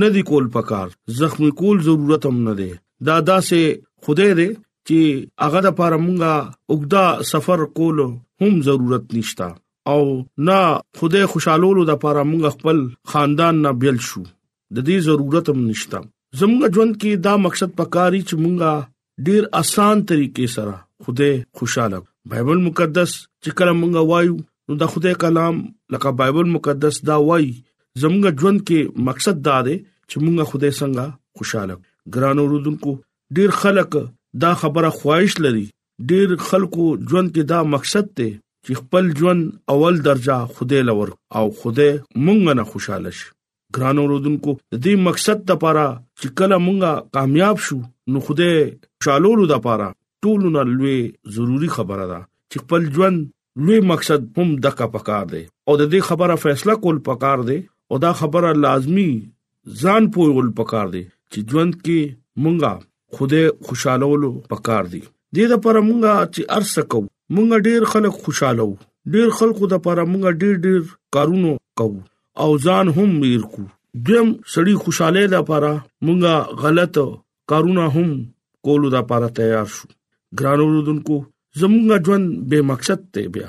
نه 0.00 0.09
دی 0.14 0.23
کول 0.30 0.49
پکار 0.57 0.88
زخم 1.18 1.50
کول 1.61 1.83
ضرورت 1.88 2.26
هم 2.26 2.37
نه 2.49 2.54
دی 2.61 2.71
دا 3.07 3.16
داسې 3.33 3.62
خوده 4.02 4.35
دی 4.40 4.49
چې 4.57 5.26
هغه 5.45 5.61
د 5.68 5.76
پاره 5.80 5.99
مونږه 6.07 6.75
وګدا 6.75 7.30
سفر 7.33 7.64
کول 7.78 8.00
هم 8.04 8.61
ضرورت 8.71 9.14
نشتا 9.14 9.49
او 9.95 10.00
نه 10.49 10.59
خوده 11.00 11.26
خوشالولو 11.35 11.85
د 11.92 12.02
پاره 12.07 12.23
مونږ 12.33 12.59
خپل 12.59 12.87
خاندان 13.14 13.62
نه 13.68 13.73
بیل 13.85 14.02
شو 14.11 14.25
د 14.77 14.79
دې 14.89 14.97
ضرورت 15.09 15.47
هم 15.51 15.59
نشته 15.71 15.99
زموږ 16.41 16.63
ژوند 16.77 16.95
کې 17.01 17.11
دا 17.27 17.35
مقصد 17.47 17.71
پکاري 17.81 18.19
چې 18.29 18.35
مونږه 18.45 18.75
ډیر 19.29 19.43
اسان 19.61 19.97
طریقې 20.09 20.47
سره 20.57 20.75
خوده 21.07 21.29
خوشاله 21.61 21.99
بایبل 22.33 22.59
مقدس 22.69 23.11
چې 23.43 23.51
کله 23.61 23.73
مونږ 23.81 23.95
وایو 24.11 24.35
نو 24.67 24.73
دا 24.83 24.87
خوده 24.95 25.11
کلام 25.23 25.55
لکه 25.95 26.09
بایبل 26.19 26.47
مقدس 26.57 26.95
دا 27.13 27.17
وایي 27.31 27.51
زموږ 28.03 28.25
ژوند 28.43 28.61
کې 28.69 28.81
مقصد 29.09 29.37
دا 29.49 29.57
دی 29.71 29.77
چې 30.11 30.17
مونږه 30.27 30.45
خوده 30.51 30.69
څنګه 30.79 31.07
خوشاله 31.37 31.75
ګرانو 32.19 32.43
رودونکو 32.53 32.91
ډیر 33.41 33.51
خلک 33.63 33.91
دا 34.45 34.53
خبره 34.65 34.91
خواهش 34.99 35.33
لري 35.47 35.65
ډیر 36.13 36.29
خلکو 36.51 36.85
ژوند 37.09 37.29
کې 37.35 37.43
دا 37.57 37.61
مقصد 37.79 38.07
دی 38.21 38.29
چې 38.65 38.73
خپل 38.85 39.05
ژوند 39.23 39.41
اول 39.77 39.95
درجه 40.13 40.37
خوده 40.55 40.79
لور 40.93 41.09
او 41.41 41.45
خوده 41.65 41.89
مونږ 42.25 42.41
نه 42.63 42.71
خوشاله 42.75 43.13
شي 43.23 43.29
ګران 43.77 43.97
اوردونکو 44.03 44.51
د 44.73 44.75
دې 44.85 44.95
مقصد 45.09 45.39
لپاره 45.51 45.85
چې 46.21 46.27
کله 46.39 46.57
مونږه 46.67 46.93
کامیاب 47.17 47.57
شو 47.67 47.79
نو 48.13 48.19
خوده 48.27 48.51
شالولو 49.07 49.45
لپاره 49.55 49.87
ټولونه 50.27 50.61
لوی 50.77 50.99
ضروری 51.35 51.69
خبره 51.77 52.05
ده 52.13 52.21
چې 52.51 52.57
خپل 52.63 52.81
ژوند 52.97 53.19
لوی 53.67 53.79
مقصد 53.91 54.23
هم 54.39 54.49
دغه 54.67 54.87
پکار 54.97 55.25
دی 55.35 55.43
او 55.69 55.73
د 55.81 55.85
دې 55.93 56.01
خبره 56.09 56.37
فیصله 56.45 56.77
کول 56.85 57.01
پکار 57.11 57.45
دی 57.51 57.59
او 57.91 58.01
دا 58.05 58.13
خبره 58.23 58.53
لازمی 58.65 59.11
ځان 59.83 60.09
پوهول 60.17 60.49
پکار 60.63 60.87
دی 60.95 61.05
چې 61.31 61.39
ژوند 61.51 61.73
کې 61.85 62.01
مونږه 62.43 63.17
خوده 63.17 63.43
خوشالولو 63.67 64.31
پکار 64.55 64.85
دی 64.95 65.03
دې 65.37 65.53
لپاره 65.55 65.87
مونږه 65.89 66.15
چې 66.35 66.43
ارڅ 66.57 66.91
کوو 66.93 67.09
مونږ 67.37 67.67
ډیر 67.69 67.83
خلک 67.95 68.13
خوشاله 68.27 68.67
وو 68.69 68.77
ډیر 69.17 69.29
خلکو 69.41 69.67
د 69.67 69.75
لپاره 69.79 70.09
مونږ 70.13 70.39
ډیر 70.45 70.55
ډیر 70.67 70.81
کارونه 71.17 71.53
کوو 71.81 71.99
او 72.45 72.50
ځان 72.66 72.87
هم 72.97 73.09
میر 73.21 73.42
کو 73.52 73.62
دیم 74.07 74.28
سړی 74.54 74.75
خوشاله 74.83 75.23
ده 75.35 75.40
پاره 75.50 75.73
مونږه 76.04 76.35
غلط 76.64 76.95
کارونه 77.52 77.85
هم 77.95 78.09
کولو 78.66 78.88
ده 78.95 79.00
پاره 79.11 79.28
تیار 79.38 79.66
شو 79.76 79.87
ګرانو 80.40 80.66
رودونکو 80.75 81.16
زمونږه 81.60 82.00
ژوند 82.06 82.26
به 82.50 82.58
مقصد 82.71 83.00
ته 83.17 83.23
بیا 83.36 83.49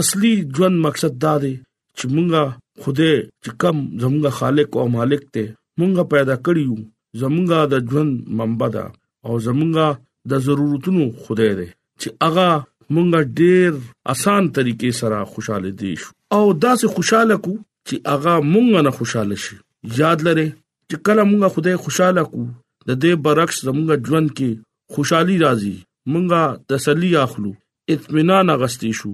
اصلي 0.00 0.32
ژوند 0.58 0.76
مقصد 0.86 1.14
دا 1.24 1.34
دی 1.44 1.52
چې 1.98 2.04
مونږه 2.14 2.44
خوده 2.84 3.10
چې 3.42 3.50
کم 3.64 3.76
زمونږه 4.02 4.30
خالق 4.38 4.70
او 4.82 4.86
مالک 4.96 5.22
ته 5.34 5.44
مونږه 5.78 6.04
پیدا 6.14 6.36
کړیو 6.46 6.76
زمونږه 7.20 7.60
د 7.72 7.74
ژوند 7.90 8.12
منبع 8.40 8.68
ده 8.76 8.84
او 9.26 9.32
زمونږه 9.46 9.88
د 10.34 10.44
ضرورتونو 10.46 11.04
خوده 11.22 11.48
دی 11.58 11.68
چې 12.00 12.08
اغا 12.28 12.48
مونږه 12.94 13.20
ډېر 13.38 13.70
اسان 14.14 14.42
طریقې 14.56 14.90
سره 15.00 15.18
خوشاله 15.34 15.70
دي 15.82 15.92
شو 16.04 16.10
او 16.38 16.42
داسې 16.64 16.86
خوشاله 16.94 17.36
کو 17.44 17.54
چې 17.88 17.94
اغا 18.14 18.34
مونږ 18.52 18.68
نه 18.86 18.90
خوشاله 18.98 19.36
شي 19.44 19.56
یاد 20.00 20.18
لره 20.26 20.46
چې 20.88 20.96
کله 21.06 21.22
مونږ 21.30 21.42
خدای 21.54 21.76
خوشاله 21.84 22.22
کو 22.32 22.42
د 22.88 22.90
دې 23.02 23.12
برعکس 23.24 23.56
زمونږ 23.68 23.88
ژوند 24.08 24.28
کې 24.38 24.50
خوشحالي 24.94 25.36
راځي 25.46 25.76
مونږه 26.12 26.42
تسلی 26.70 27.10
اخلو 27.26 27.50
اطمینان 27.94 28.46
اغستې 28.56 28.90
شو 28.98 29.10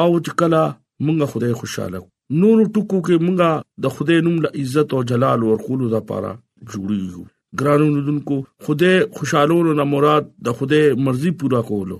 او 0.00 0.08
چې 0.24 0.32
کله 0.40 0.60
مونږ 1.06 1.20
خدای 1.32 1.54
خوشاله 1.60 2.00
نور 2.40 2.58
ټکو 2.74 2.98
کې 3.06 3.16
مونږه 3.26 3.50
د 3.84 3.96
خدای 3.96 4.18
نوم 4.26 4.36
له 4.44 4.50
عزت 4.62 4.88
او 4.96 5.00
جلال 5.10 5.40
ورخولو 5.46 5.86
لپاره 5.96 6.30
جوړیږو 6.70 7.24
ګرانو 7.60 7.86
لدونکو 7.96 8.36
خدای 8.64 8.96
خوشالولو 9.16 9.70
نه 9.80 9.84
مراد 9.94 10.28
د 10.48 10.58
خدای 10.58 10.84
مرزي 11.06 11.30
پورا 11.40 11.62
کولو 11.70 11.96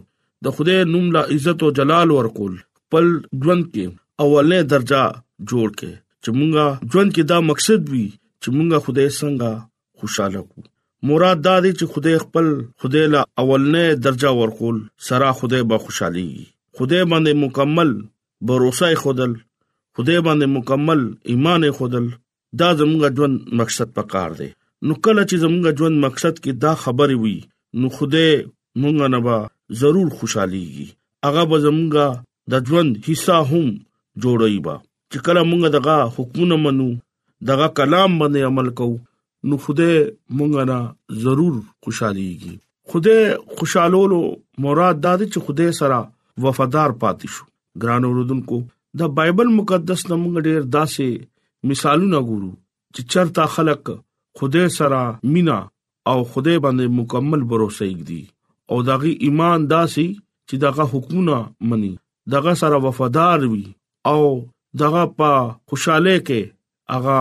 د 0.49 0.55
خدای 0.59 0.85
نوم 0.93 1.07
له 1.17 1.23
عزت 1.37 1.65
او 1.65 1.71
جلال 1.79 2.11
ورکول 2.19 2.53
پل 2.95 3.07
ژوند 3.43 3.65
کې 3.73 4.29
اوله 4.29 4.63
درجه 4.75 5.03
جوړ 5.53 5.69
کې 5.81 5.91
چې 6.25 6.31
مونږه 6.39 6.65
ژوند 6.91 7.11
کې 7.17 7.23
دا 7.31 7.39
مقصد 7.51 7.81
وي 7.93 8.07
چې 8.43 8.49
مونږه 8.57 8.77
خدای 8.85 9.09
څنګه 9.21 9.49
خوشاله 9.99 10.43
کو 10.51 10.59
مراد 11.09 11.39
دا 11.49 11.57
دی 11.65 11.73
چې 11.79 11.85
خدای 11.93 12.17
خپل 12.25 12.47
خدای 12.81 13.05
لا 13.15 13.21
اولنې 13.43 13.85
درجه 14.07 14.31
ورکول 14.41 14.77
سره 15.07 15.29
خدای 15.41 15.63
به 15.71 15.77
خوشحالي 15.85 16.31
خدای 16.77 17.03
باندې 17.11 17.33
مکمل 17.45 17.91
باور 18.47 18.63
خدل 19.05 19.33
خدای 19.97 20.19
باندې 20.27 20.47
مکمل 20.57 21.01
ایمان 21.31 21.63
خدل 21.79 22.07
دا 22.61 22.69
زموږ 22.81 23.03
ژوند 23.17 23.35
مقصد 23.61 23.89
پکار 23.97 24.31
دی 24.39 24.51
نو 24.87 24.93
کله 25.05 25.23
چې 25.29 25.37
زموږ 25.45 25.65
ژوند 25.79 25.97
مقصد 26.07 26.35
کې 26.43 26.51
دا 26.65 26.73
خبره 26.83 27.17
وي 27.23 27.39
نو 27.81 27.87
خدای 27.97 28.31
مونږه 28.83 29.07
نه 29.15 29.19
به 29.27 29.37
ضرور 29.81 30.09
خوشحاليږي 30.19 30.89
هغه 31.27 31.43
به 31.51 31.57
زموږ 31.65 31.93
د 32.53 32.55
ژوند 32.69 32.91
حصہ 33.09 33.39
هم 33.51 33.67
جوړوي 34.23 34.61
به 34.67 34.77
چې 35.13 35.19
کله 35.29 35.41
مونږ 35.51 35.63
دغه 35.77 35.97
حکمونه 36.17 36.57
منو 36.65 36.89
دغه 37.51 37.67
کلام 37.79 38.11
باندې 38.21 38.41
عمل 38.51 38.69
کوو 38.81 38.99
نو 39.51 39.55
خوده 39.67 39.89
مونږ 40.37 40.53
نه 40.71 40.79
ضرور 41.27 41.55
خوشاليږي 41.83 42.55
خوده 42.93 43.17
خوشالولو 43.57 44.21
مراد 44.67 44.97
دا 45.07 45.13
دی 45.23 45.27
چې 45.33 45.39
خوده 45.49 45.67
سره 45.81 45.99
وفادار 46.47 46.91
پاتې 47.03 47.29
شو 47.39 47.47
ګران 47.85 48.03
اوردونکو 48.11 48.59
د 49.03 49.13
بایبل 49.19 49.51
مقدس 49.57 50.07
نمنګ 50.13 50.47
ډیر 50.51 50.61
داسې 50.79 51.69
مثالونه 51.73 52.21
ګورو 52.29 52.51
چې 52.53 53.15
چرتا 53.15 53.49
خلق 53.57 53.91
خوده 54.41 54.65
سره 54.79 55.03
مینا 55.37 55.59
او 56.13 56.17
خوده 56.21 56.57
باندې 56.67 56.97
مکمل 57.01 57.43
باور 57.51 57.67
سېګدي 57.79 58.23
او 58.71 58.81
دغه 58.93 59.17
ایمان 59.29 59.67
داسي 59.75 60.07
چې 60.15 60.65
دغه 60.67 60.89
حکمونه 60.95 61.43
مني 61.73 61.93
دغه 62.37 62.55
سره 62.65 62.83
وفادار 62.89 63.47
وي 63.53 63.65
او 64.15 64.21
دغه 64.83 65.03
په 65.19 65.31
خوشاله 65.69 66.17
کې 66.29 66.41
اغا 66.97 67.21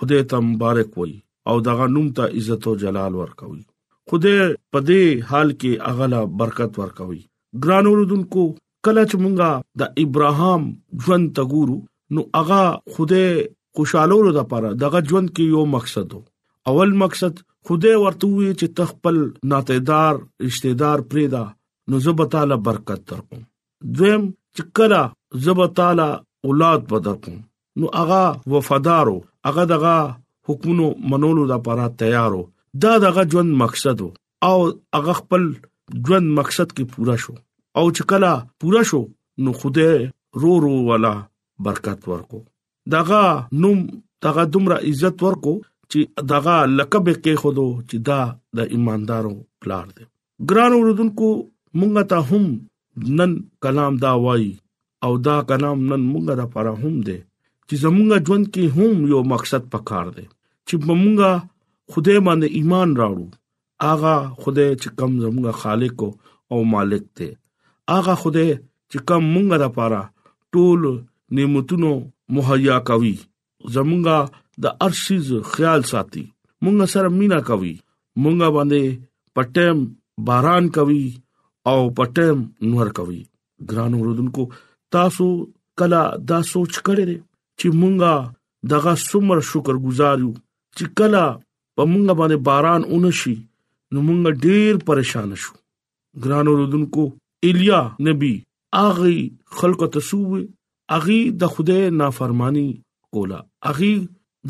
خدای 0.00 0.22
ته 0.30 0.36
مبارک 0.50 0.90
وای 0.98 1.12
او 1.48 1.56
دغه 1.68 1.86
نوم 1.94 2.06
ته 2.18 2.24
عزت 2.38 2.62
او 2.68 2.74
جلال 2.82 3.12
ورکوي 3.22 3.62
خدای 4.10 4.38
په 4.72 4.78
دې 4.88 5.04
حال 5.30 5.48
کې 5.60 5.70
اغلا 5.90 6.20
برکت 6.40 6.72
ورکوي 6.82 7.20
ګران 7.64 7.84
اوردونکو 7.88 8.44
کله 8.86 9.02
چې 9.10 9.16
مونږه 9.22 9.50
د 9.80 9.82
ابراهام 10.04 10.62
ژوند 11.04 11.26
ته 11.38 11.42
ګورو 11.54 11.78
نو 12.14 12.20
اغا 12.40 12.64
خدای 12.96 13.28
خوشالولو 13.76 14.30
لپاره 14.40 14.68
دغه 14.84 15.00
ژوند 15.10 15.28
کې 15.36 15.42
یو 15.54 15.64
مقصد 15.76 16.08
وو 16.14 16.22
اول 16.72 16.92
مقصد 17.04 17.40
خدای 17.68 17.96
ورته 18.02 18.26
وی 18.32 18.50
چې 18.58 18.66
تخپل 18.78 19.16
ناتیدار 19.52 20.14
رشتہدار 20.46 20.98
پرېدا 21.12 21.44
نو 21.90 21.98
زبتاله 22.04 22.56
برکت 22.68 23.08
درکوم 23.10 23.42
دویم 23.96 24.22
چې 24.56 24.62
کړه 24.76 25.44
زبتاله 25.48 26.08
اولاد 26.46 26.80
پدر 26.90 27.14
کوم 27.24 27.38
نو 27.82 27.86
هغه 28.00 28.22
وفادارو 28.54 29.16
هغه 29.46 29.64
دغه 29.72 29.96
حکمونو 30.48 30.86
منولو 31.12 31.44
لپاره 31.52 31.86
تیارو 32.02 32.42
دا 32.82 32.92
دغه 33.04 33.22
ژوند 33.32 33.56
مقصد 33.62 34.00
او 34.48 34.56
هغه 34.96 35.12
خپل 35.20 35.44
ژوند 36.08 36.28
مقصد 36.38 36.68
کې 36.76 36.84
پورا 36.96 37.16
شو 37.24 37.34
او 37.80 37.84
چکلا 37.98 38.32
پورا 38.60 38.82
شو 38.90 39.00
نو 39.46 39.52
خوده 39.62 39.96
رو 40.42 40.52
رو 40.64 40.72
والا 40.90 41.12
برکت 41.68 42.08
ورکو 42.12 42.40
دغه 42.94 43.22
نوم 43.64 43.80
دغه 44.26 44.44
دومره 44.56 44.76
عزت 44.90 45.22
ورکو 45.26 45.54
چې 45.94 46.24
دغه 46.34 46.54
لقب 46.76 47.10
کې 47.10 47.42
خودو 47.44 47.66
چې 47.80 48.04
دا 48.10 48.20
د 48.60 48.76
ایماندارو 48.76 49.34
پلار 49.66 49.86
دی 49.98 50.06
ګران 50.52 50.78
اوردونکو 50.78 51.32
مونږ 51.82 52.14
ته 52.14 52.30
هم 52.30 53.16
نن 53.22 53.36
کلام 53.66 53.98
دا 54.06 54.12
وایي 54.26 54.54
او 55.04 55.12
دا 55.26 55.36
کلام 55.48 55.78
نن 55.90 56.02
مونږه 56.12 56.34
د 56.40 56.52
پاره 56.52 56.72
هم 56.82 56.96
دی 57.08 57.18
چې 57.68 57.74
زمونږه 57.84 58.18
ژوند 58.26 58.46
کې 58.54 58.64
هم 58.76 58.92
یو 59.12 59.20
مقصد 59.32 59.62
پکار 59.72 60.06
دی 60.16 60.26
چې 60.66 60.74
مونږه 61.00 61.32
خدای 61.92 62.18
باندې 62.26 62.48
ایمان 62.58 62.88
راوړو 63.00 63.26
اغا 63.92 64.16
خدای 64.42 64.68
چې 64.82 64.88
کم 64.98 65.10
زمونږه 65.22 65.52
خالق 65.62 65.98
او 66.52 66.58
مالک 66.74 67.04
دی 67.18 67.28
اغا 67.98 68.14
خدای 68.22 68.48
چې 68.90 68.98
کم 69.08 69.22
مونږه 69.34 69.56
د 69.62 69.66
پاره 69.76 70.02
ټول 70.52 70.82
نعمتونو 71.36 71.90
مهیا 72.36 72.76
کوي 72.90 73.16
زمونږه 73.74 74.18
د 74.64 74.80
ارشیز 74.86 75.26
خیال 75.52 75.80
ساتي 75.92 76.24
مونږه 76.64 76.86
سره 76.94 77.08
مینا 77.18 77.40
کوي 77.50 77.74
مونږه 78.22 78.48
باندې 78.56 78.84
پټم 79.34 79.76
باران 80.28 80.64
کوي 80.76 81.06
او 81.70 81.78
پټم 81.98 82.36
نور 82.70 82.88
کوي 82.98 83.20
ګران 83.70 83.92
اوردونکو 83.98 84.44
تاسو 84.96 85.28
کله 85.80 86.02
دا 86.30 86.38
سوچ 86.52 86.72
کړی 86.88 87.14
چې 87.58 87.66
مونږه 87.80 88.14
دغه 88.72 88.92
څومره 89.08 89.40
شکر 89.50 89.74
گزار 89.86 90.16
یو 90.24 90.32
چې 90.76 90.84
کله 91.00 91.22
په 91.76 91.82
مونږ 91.90 92.06
باندې 92.20 92.38
باران 92.48 92.80
اونشي 92.96 93.34
نو 93.92 93.98
مونږ 94.08 94.40
ډیر 94.46 94.70
پریشان 94.90 95.28
شو 95.42 95.52
ګران 96.26 96.46
اوردونکو 96.52 97.04
ایلیا 97.48 97.80
نبی 98.08 98.32
اغي 98.86 99.18
خلق 99.58 99.80
تسوب 99.96 100.30
اغي 100.98 101.18
د 101.42 101.52
خدای 101.56 101.90
نافرمانی 101.98 102.66
کولا 103.16 103.40
اغي 103.72 103.92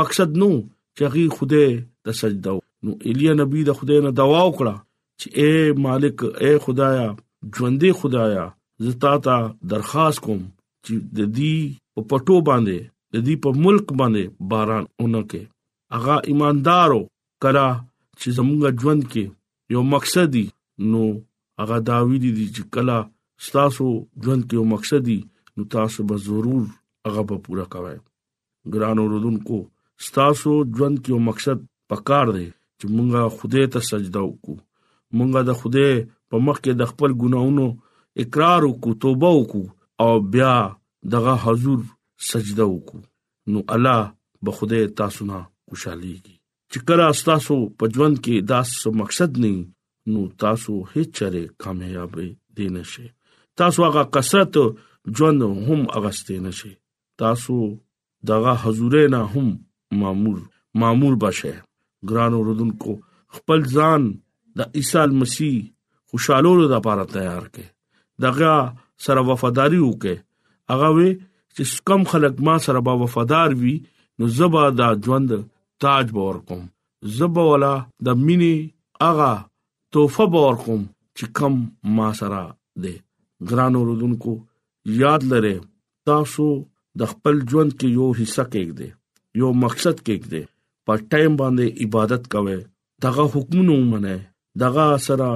مقصد 0.00 0.40
نو 0.44 0.48
چې 0.54 1.10
اغي 1.10 1.26
خدای 1.36 1.68
ته 2.04 2.16
سجده 2.22 2.56
نو 2.88 2.96
ایلیا 3.12 3.36
نبی 3.42 3.66
د 3.70 3.76
خدای 3.82 4.00
نه 4.08 4.14
دعا 4.22 4.40
وکړه 4.46 4.74
چې 5.22 5.28
اے 5.40 5.82
مالک 5.88 6.16
اے 6.46 6.52
خدایا 6.68 7.06
ژوندې 7.54 7.88
خدایا 8.00 8.44
زه 8.84 8.90
تا 9.02 9.12
ته 9.24 9.36
درخواست 9.72 10.18
کوم 10.24 10.40
چې 10.84 10.92
د 11.16 11.20
دې 11.36 11.56
په 11.94 12.00
پټو 12.10 12.36
باندې 12.48 12.78
د 13.14 13.16
دې 13.26 13.34
په 13.44 13.48
ملک 13.64 13.86
باندې 14.00 14.24
باران 14.50 14.84
اونکه 15.00 15.40
هغه 15.94 16.14
ایماندارو 16.30 17.00
کرا 17.42 17.68
چې 18.20 18.28
زموږ 18.38 18.60
ژوند 18.80 19.02
کې 19.12 19.24
یو 19.74 19.82
مقصدی 19.94 20.46
نو 20.92 21.02
هغه 21.60 21.76
داویدی 21.90 22.30
دي 22.38 22.46
چې 22.54 22.62
کلا 22.74 22.98
تاسو 23.58 23.86
ژوند 24.22 24.42
کې 24.48 24.54
یو 24.60 24.64
مقصدی 24.74 25.18
نو 25.56 25.62
تاسو 25.76 25.98
به 26.08 26.16
ضرور 26.26 26.62
هغه 27.06 27.22
به 27.28 27.36
پورا 27.44 27.64
کوی 27.74 27.98
ګران 28.72 28.96
اوردونکو 29.02 29.58
تاسو 30.18 30.50
ژوند 30.76 30.96
کې 31.02 31.08
یو 31.14 31.18
مقصد 31.30 31.58
پکار 31.90 32.26
دی 32.36 32.48
چې 32.78 32.86
مونږه 32.94 33.20
خدای 33.38 33.64
ته 33.72 33.78
سجده 33.90 34.20
وکړو 34.28 34.56
مونږه 35.18 35.40
د 35.48 35.50
خدای 35.60 35.92
په 36.32 36.36
مخ 36.46 36.56
کې 36.64 36.72
د 36.80 36.82
خپل 36.90 37.10
ګناونو 37.22 37.66
اقرار 38.22 38.60
وکړو 38.66 38.94
توبه 39.04 39.30
وکړو 39.38 39.66
او 40.02 40.12
بیا 40.34 40.52
دغه 41.14 41.34
حضور 41.44 41.80
سجده 42.30 42.66
وکړو 42.74 43.02
نو 43.52 43.58
الله 43.74 44.00
به 44.48 44.56
خوده 44.60 44.78
تاسو 45.00 45.26
نه 45.30 45.38
خوشاليږي 45.68 46.36
چې 46.72 46.78
کله 46.88 47.04
تاسو 47.30 47.56
په 47.82 47.92
ژوند 47.96 48.16
کې 48.24 48.34
داس 48.52 48.70
مقصد 49.00 49.32
نه 49.44 49.52
نو 50.14 50.20
تاسو 50.44 50.78
هیڅ 50.92 51.10
چره 51.20 51.42
کامیاب 51.66 52.16
دي 52.60 52.66
نشئ 52.78 53.04
تاسو 53.62 53.84
هغه 53.88 54.02
کثرت 54.16 54.54
ژوند 55.20 55.42
هم 55.68 55.80
اغست 56.00 56.30
نه 56.46 56.52
شئ 56.62 56.72
تاسو 57.24 57.58
دغه 58.32 58.52
حضور 58.64 58.94
نه 59.16 59.20
هم 59.34 59.48
مامور 60.04 60.38
مامور 60.84 61.16
بشه 61.26 61.54
ګران 62.10 62.32
اوردن 62.40 62.70
کو 62.84 62.98
خپل 63.38 63.66
ځان 63.76 64.10
د 64.58 64.76
عیسی 64.78 65.04
مسیح 65.20 65.54
خوشالولو 66.12 66.64
لپاره 66.74 67.04
تیار 67.14 67.44
کې 67.54 67.64
دغه 68.24 68.50
سره 69.06 69.20
وفاداری 69.30 69.78
وکې 69.82 70.14
هغه 70.72 70.88
وي 70.96 71.10
چې 71.54 71.64
کم 71.90 72.00
خلک 72.10 72.34
ما 72.48 72.56
سره 72.66 72.80
با 72.88 72.94
وفادار 73.02 73.54
وي 73.62 73.74
نو 74.18 74.28
زبا 74.40 74.64
دا 74.80 74.88
ژوند 75.06 75.30
تاج 75.84 76.12
باور 76.18 76.38
کوم 76.50 76.60
زبا 77.20 77.42
ولا 77.50 77.72
د 78.08 78.24
مینی 78.24 78.54
هغه 79.04 79.30
توفه 79.96 80.24
باور 80.34 80.56
کوم 80.66 80.82
چې 81.16 81.24
کم 81.40 81.54
ما 82.00 82.08
سره 82.20 82.40
ده 82.86 82.94
ګران 83.54 83.72
اوردونکو 83.80 84.34
یاد 85.04 85.22
لره 85.32 85.54
تاسو 86.12 86.48
د 87.04 87.12
خپل 87.14 87.36
ژوند 87.54 87.70
کې 87.80 87.88
یو 87.98 88.06
حصہ 88.20 88.44
کېږئ 88.52 88.86
یو 89.44 89.52
مقصد 89.64 89.96
کېږئ 90.06 90.42
په 90.86 90.92
ټایم 91.10 91.32
باندې 91.42 91.84
عبادت 91.84 92.28
کوئ 92.36 92.60
دغه 93.08 93.28
حکمونه 93.38 93.80
ومنئ 93.82 94.18
دغه 94.64 94.86
سره 95.08 95.30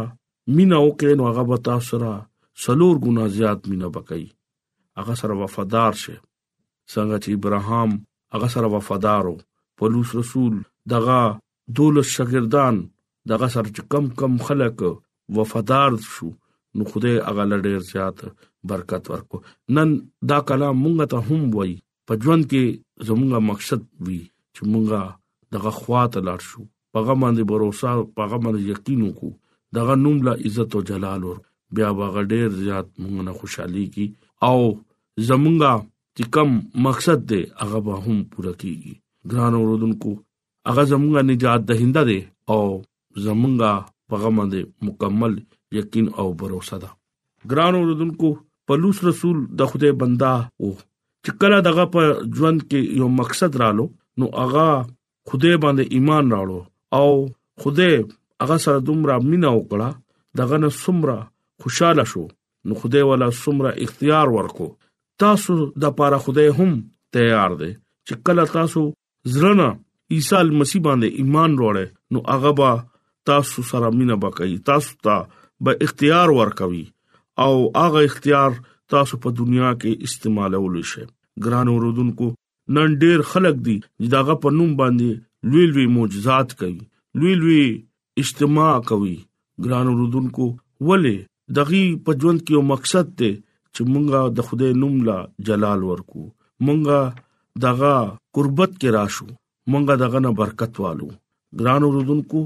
مینا 0.54 0.78
وکړي 0.84 1.12
نو 1.18 1.24
هغه 1.30 1.42
به 1.50 1.56
تاسو 1.66 1.86
سره 1.90 2.10
سلور 2.64 2.94
ګنا 3.04 3.24
زیات 3.36 3.60
مینا 3.72 3.88
وکړي 3.94 4.26
هغه 4.98 5.14
سره 5.20 5.34
وفادار 5.42 5.92
شي 6.02 6.16
څنګه 6.92 7.16
چې 7.22 7.30
ابراهام 7.38 7.90
هغه 8.34 8.48
سره 8.54 8.66
وفادارو 8.74 9.32
پولوس 9.80 10.08
رسول 10.20 10.52
دغه 10.94 11.16
دولت 11.80 12.06
شاګردان 12.14 12.76
دغه 13.32 13.46
سره 13.54 13.68
کم 13.94 14.04
کم 14.20 14.32
خلک 14.48 14.78
وفادار 15.38 15.90
شو 16.12 16.28
نو 16.76 16.82
خدای 16.92 17.14
هغه 17.28 17.44
لړ 17.54 17.64
زیات 17.90 18.18
برکت 18.74 19.04
ورکو 19.14 19.38
نن 19.78 19.88
دا 20.34 20.38
کلام 20.50 20.76
مونږ 20.84 20.96
ته 21.14 21.18
هم 21.30 21.42
وای 21.56 21.72
په 22.10 22.14
ژوند 22.26 22.44
کې 22.52 22.64
زموږه 23.10 23.38
مقصد 23.50 23.82
وی 24.08 24.20
چې 24.54 24.62
مونږه 24.72 25.02
دغه 25.58 25.70
خواته 25.80 26.20
لاړ 26.30 26.40
شو 26.50 26.62
پیغام 26.98 27.18
باندې 27.24 27.42
باور 27.48 27.62
او 27.66 28.06
پیغام 28.20 28.40
باندې 28.44 28.62
یقین 28.74 29.00
وکړو 29.06 29.30
دغه 29.74 29.94
نوم 30.04 30.22
لا 30.28 30.32
عزت 30.48 30.74
او 30.74 30.80
جلال 30.90 31.24
ور 31.24 31.36
بیا 31.76 31.88
واغ 32.00 32.14
ډیر 32.32 32.48
زیات 32.62 32.86
مونږ 33.00 33.14
نه 33.28 33.32
خوشحالي 33.40 33.84
کی 33.96 34.06
او 34.48 34.58
زمونږه 35.28 35.72
چې 36.16 36.24
کم 36.36 36.48
مقصد 36.88 37.20
دی 37.32 37.40
هغه 37.62 37.78
به 37.88 37.94
هم 38.04 38.16
پوره 38.32 38.52
کیږي 38.62 38.92
ګران 39.34 39.52
اوردونکو 39.60 40.10
هغه 40.70 40.82
زمونږه 40.90 41.22
نجات 41.30 41.60
دهنده 41.68 42.02
دی 42.10 42.18
او 42.54 42.60
زمونږه 43.24 43.72
پیغام 44.14 44.36
دی 44.52 44.62
مکمل 44.88 45.32
یقین 45.78 46.06
او 46.22 46.26
باور 46.42 46.52
ده 46.82 46.90
ګران 47.54 47.74
اوردونکو 47.78 48.28
پلوص 48.70 48.98
رسول 49.06 49.36
د 49.62 49.72
خوده 49.72 49.90
بندا 50.04 50.32
او 50.60 50.68
چې 51.24 51.30
کله 51.42 51.58
دغه 51.68 51.84
په 51.96 52.00
ژوند 52.38 52.58
کې 52.70 52.98
یو 53.02 53.08
مقصد 53.22 53.56
رالو 53.64 53.86
نو 54.22 54.26
هغه 54.38 54.66
خوده 55.28 55.50
باندې 55.64 55.84
ایمان 55.98 56.32
راړو 56.34 56.60
او 56.98 57.08
خوده 57.64 57.90
هغه 58.42 58.56
سره 58.64 58.78
دومره 58.88 59.14
مینا 59.30 59.50
وکړه 59.54 59.88
دغه 60.38 60.56
نه 60.64 60.68
سمره 60.82 61.16
خوشاله 61.62 62.04
شو 62.12 62.24
نو 62.66 62.72
خدای 62.80 63.04
والا 63.10 63.28
سمره 63.42 63.70
اختیار 63.84 64.26
ورکو 64.36 64.66
تاسو 65.22 65.54
د 65.84 65.96
پاره 66.00 66.18
خدای 66.26 66.48
هم 66.58 66.72
تیار 67.16 67.50
دی 67.60 67.72
چې 68.08 68.12
کله 68.28 68.44
تاسو 68.58 68.82
زړه 69.36 69.68
عیسی 70.14 70.50
مسیح 70.60 70.82
باندې 70.86 71.08
ایمان 71.20 71.56
وروړې 71.58 71.86
نو 72.12 72.24
هغه 72.32 72.52
با 72.60 72.70
تاسو 73.32 73.62
سره 73.70 73.90
مینا 73.98 74.16
بکای 74.24 74.54
تاسو 74.70 74.96
ته 75.06 75.16
به 75.64 75.76
اختیار 75.88 76.34
ورکوي 76.40 76.84
او 77.44 77.54
هغه 77.82 78.04
اختیار 78.10 78.60
تاسو 78.94 79.20
په 79.24 79.30
دنیا 79.40 79.70
کې 79.80 80.08
استعمالول 80.10 80.82
شي 80.94 81.06
ګران 81.46 81.72
اوردونکو 81.76 82.28
نن 82.76 82.94
ډیر 83.04 83.26
خلک 83.32 83.58
دي 83.70 83.76
چې 83.80 84.14
داغه 84.16 84.38
په 84.46 84.56
نوم 84.58 84.76
باندې 84.82 85.52
لوی 85.52 85.66
لوی 85.74 85.86
معجزات 85.98 86.54
کوي 86.62 86.78
لوی 87.20 87.34
لوی 87.44 87.66
اجتماع 88.22 88.74
کوي 88.88 89.16
ګران 89.64 89.86
رودونکو 90.00 90.44
ولې 90.90 91.16
دغه 91.56 91.80
په 92.04 92.10
ژوند 92.20 92.38
کې 92.46 92.52
یو 92.56 92.60
مقصد 92.72 93.06
ته 93.18 93.30
چې 93.74 93.88
مونږه 93.92 94.20
د 94.36 94.38
خدای 94.48 94.72
نوم 94.82 94.94
لا 95.08 95.16
جلال 95.48 95.80
ورکو 95.90 96.22
مونږه 96.66 97.00
دغه 97.64 97.90
قربت 98.38 98.70
کې 98.80 98.88
راشو 98.96 99.28
مونږه 99.70 99.94
دغه 100.04 100.18
نه 100.26 100.30
برکت 100.40 100.72
والو 100.84 101.08
ګران 101.60 101.80
رودونکو 101.96 102.40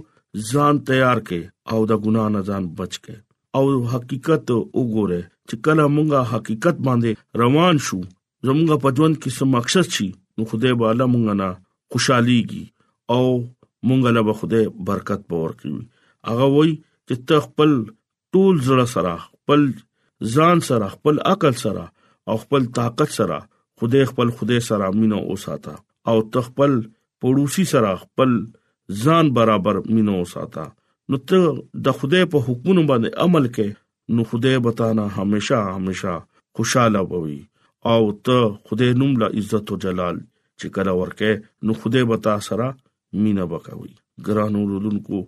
ځان 0.50 0.74
تیار 0.88 1.22
کې 1.28 1.40
او 1.72 1.78
د 1.90 1.92
ګنا 2.04 2.24
نه 2.34 2.40
ځان 2.48 2.64
بچ 2.78 2.92
کې 3.04 3.16
او 3.56 3.62
حقیقت 3.92 4.44
وګوره 4.56 5.20
چې 5.48 5.54
کله 5.64 5.82
مونږه 5.96 6.30
حقیقت 6.32 6.76
باندې 6.86 7.10
روان 7.44 7.76
شو 7.86 7.98
زمونږه 8.46 8.76
په 8.84 8.88
ژوند 8.96 9.14
کې 9.22 9.30
سم 9.38 9.50
مقصد 9.58 9.86
شي 9.96 10.08
نو 10.36 10.42
خدای 10.50 10.74
به 10.80 10.84
الله 10.92 11.06
مونږ 11.14 11.26
نه 11.42 11.48
خوشحاليږي 11.92 12.64
او 13.14 13.22
مونږ 13.88 14.00
له 14.16 14.32
خوده 14.40 14.60
برکت 14.88 15.20
پور 15.30 15.50
کړو 15.60 15.78
هغه 16.28 16.46
وای 16.54 16.70
چې 17.08 17.14
ته 17.30 17.36
خپل 17.46 17.70
ټول 18.36 18.54
زړه 18.68 18.86
سره 18.94 19.12
خپل 19.28 19.62
ځان 20.36 20.58
سره 20.70 20.86
خپل 20.96 21.14
عقل 21.32 21.54
سره 21.64 21.84
او 22.32 22.36
خپل 22.42 22.62
طاقت 22.80 23.10
سره 23.18 23.38
خوده 23.82 24.00
خپل 24.10 24.28
خوده 24.40 24.58
سره 24.70 24.86
مينو 25.02 25.18
اوساته 25.34 25.74
او 26.10 26.16
ته 26.34 26.38
خپل 26.48 26.72
پړوسی 27.24 27.64
سره 27.74 27.90
خپل 28.02 28.30
ځان 29.04 29.26
برابر 29.38 29.76
مينو 29.94 30.14
اوساته 30.24 30.64
نو 31.12 31.16
ته 31.32 31.40
د 31.88 32.00
خوده 32.00 32.20
په 32.34 32.38
حکمونو 32.48 32.82
باندې 32.90 33.18
عمل 33.26 33.46
کې 33.56 33.68
نو 34.18 34.22
خوده 34.32 34.52
بتانا 34.68 35.04
هميشه 35.16 35.60
هميشه 35.78 36.14
خوشاله 36.58 37.02
وي 37.22 37.38
او 37.94 38.00
ته 38.28 38.38
خوده 38.68 38.88
نوم 39.02 39.12
لا 39.24 39.28
عزت 39.40 39.64
او 39.74 39.78
جلال 39.86 40.16
چې 40.58 40.74
کله 40.78 40.94
ورکه 41.00 41.30
نو 41.68 41.78
خوده 41.82 42.04
بتا 42.12 42.36
سره 42.48 42.70
مینا 43.22 43.44
وکوي 43.52 43.92
ګران 44.26 44.54
اوردونکو 44.60 45.18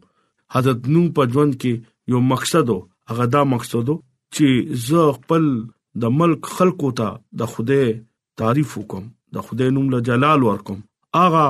حضرت 0.55 0.81
نو 0.92 1.01
پجوند 1.16 1.55
کې 1.61 1.73
یو 2.14 2.18
مقصد 2.31 2.68
او 2.75 2.79
هغه 3.11 3.25
دا 3.35 3.40
مقصد 3.53 3.88
چې 4.35 4.47
زه 4.88 5.01
خپل 5.18 5.45
د 6.05 6.14
ملک 6.21 6.42
خلقو 6.59 6.90
ته 7.01 7.09
د 7.42 7.53
خوده 7.55 7.81
تعریف 8.42 8.77
وکم 8.79 9.05
د 9.38 9.47
خوده 9.47 9.71
نوم 9.79 9.87
له 9.95 10.01
جلال 10.11 10.40
ورکم 10.49 10.79
اغه 11.25 11.47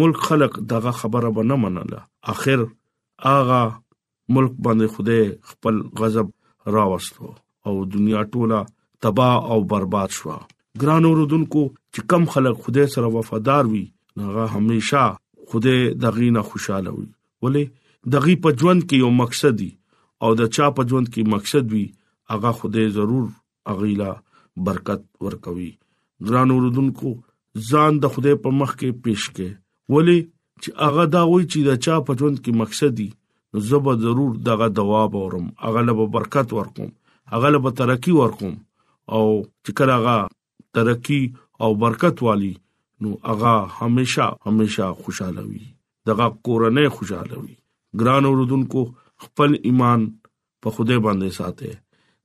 ملک 0.00 0.18
خلق 0.30 0.58
دغه 0.72 0.90
خبره 1.02 1.30
به 1.36 1.42
نه 1.50 1.56
منله 1.66 2.02
اخر 2.36 2.64
اغه 3.34 3.60
ملک 4.38 4.52
باندې 4.66 4.96
خوده 4.96 5.52
خپل 5.52 5.82
غضب 6.02 6.34
راوستو 6.78 7.32
او 7.66 7.84
دنیا 7.94 8.22
ټوله 8.34 8.60
تباہ 9.06 9.32
او 9.54 9.58
برباد 9.74 10.08
شو 10.18 10.36
ګران 10.82 11.04
اوردونکو 11.08 11.62
چې 11.94 12.00
کم 12.12 12.24
خلک 12.34 12.56
خوده 12.66 12.86
سره 12.96 13.14
وفادار 13.18 13.72
وي 13.72 13.84
هغه 14.24 14.46
هميشه 14.56 15.06
خدای 15.50 15.82
دغې 16.04 16.28
نه 16.36 16.42
خوشاله 16.48 16.90
وي 16.96 17.06
ولی 17.44 17.64
دغې 18.14 18.34
په 18.44 18.50
ژوند 18.60 18.80
کې 18.88 18.96
یو 19.02 19.10
مقصد 19.22 19.54
دی 19.60 19.70
او 20.24 20.30
د 20.40 20.42
چا 20.54 20.66
په 20.76 20.82
ژوند 20.90 21.06
کې 21.14 21.22
مقصد 21.34 21.64
وي 21.74 21.84
هغه 22.32 22.50
خدای 22.58 22.88
ضرور 22.96 23.26
اغیلا 23.74 24.10
برکت 24.66 25.02
ورکوي 25.26 25.70
ګران 26.28 26.48
اوردونکو 26.54 27.10
ځان 27.68 27.92
د 27.98 28.04
خدای 28.14 28.36
په 28.44 28.48
مخ 28.60 28.70
کې 28.80 28.90
پیش 29.04 29.22
کې 29.36 29.48
ولی 29.96 30.18
چې 30.60 30.68
هغه 30.86 31.04
دا 31.14 31.22
وایي 31.30 31.46
چې 31.52 31.58
د 31.68 31.70
چا 31.84 31.94
په 32.06 32.12
ژوند 32.20 32.36
کې 32.44 32.58
مقصد 32.62 32.92
دی 33.00 33.08
نو 33.52 33.58
زه 33.68 33.76
به 33.86 33.92
ضرور 34.04 34.30
دغه 34.50 34.66
دوا 34.80 35.02
بورم 35.16 35.46
هغه 35.66 35.80
له 35.88 36.06
برکت 36.18 36.48
ورکوم 36.58 36.90
هغه 37.34 37.48
له 37.56 37.70
ترقی 37.82 38.14
ورکوم 38.20 38.54
او 39.16 39.24
چې 39.64 39.70
کله 39.78 39.92
هغه 39.98 40.16
ترقی 40.78 41.20
او 41.64 41.70
برکت 41.86 42.16
والی 42.28 42.54
نو 43.00 43.16
هغه 43.24 43.68
همیشا 43.80 44.36
همیشا 44.46 44.94
خوشاله 44.94 45.42
وي 45.42 45.62
دغه 46.06 46.26
کورنۍ 46.46 46.88
خوشاله 46.96 47.36
وي 47.42 47.56
ګران 48.00 48.24
اوردونکو 48.24 48.82
خپل 49.24 49.54
ایمان 49.62 50.00
په 50.62 50.70
خوده 50.74 50.98
باندې 51.06 51.28
ساته 51.38 51.76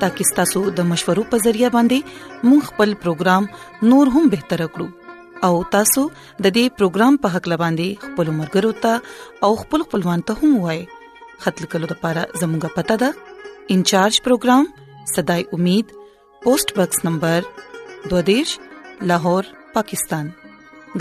ترڅو 0.00 0.24
تاسو 0.38 0.60
د 0.78 0.84
مشورو 0.90 1.22
په 1.32 1.38
ذریعہ 1.46 1.70
باندې 1.76 2.48
مون 2.50 2.60
خپل 2.68 2.92
پروګرام 3.04 3.48
نور 3.92 4.10
هم 4.16 4.22
بهتر 4.34 4.62
کړو 4.76 5.48
او 5.48 5.52
تاسو 5.74 6.04
د 6.14 6.44
دې 6.44 6.76
پروګرام 6.78 7.18
په 7.24 7.34
حق 7.34 7.48
لباندي 7.52 7.88
خپل 8.04 8.30
مرګرو 8.38 8.70
ته 8.86 9.48
او 9.48 9.52
خپل 9.64 9.84
خپلوان 9.88 10.24
ته 10.30 10.36
هم 10.42 10.56
وایي 10.64 10.82
خپل 11.44 11.68
کلو 11.74 11.90
د 11.92 12.00
پاره 12.06 12.24
زموږه 12.42 12.70
پته 12.78 12.98
ده 13.04 13.76
انچارج 13.76 14.20
پروګرام 14.28 14.70
صداي 15.14 15.44
امید 15.58 15.92
پوسټ 16.46 16.74
باکس 16.80 17.04
نمبر 17.10 17.50
22 18.16 18.56
لاهور 19.12 19.52
پاکستان 19.78 20.32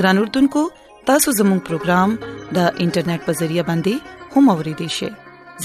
ګران 0.02 0.24
اردوونکو 0.24 0.66
تاسو 1.12 1.38
زموږ 1.42 1.64
پروگرام 1.72 2.16
د 2.28 2.86
انټرنیټ 2.86 3.20
په 3.32 3.40
ذریعہ 3.44 3.68
باندې 3.74 4.38
هم 4.38 4.54
اوريدي 4.58 4.90
شئ 5.00 5.12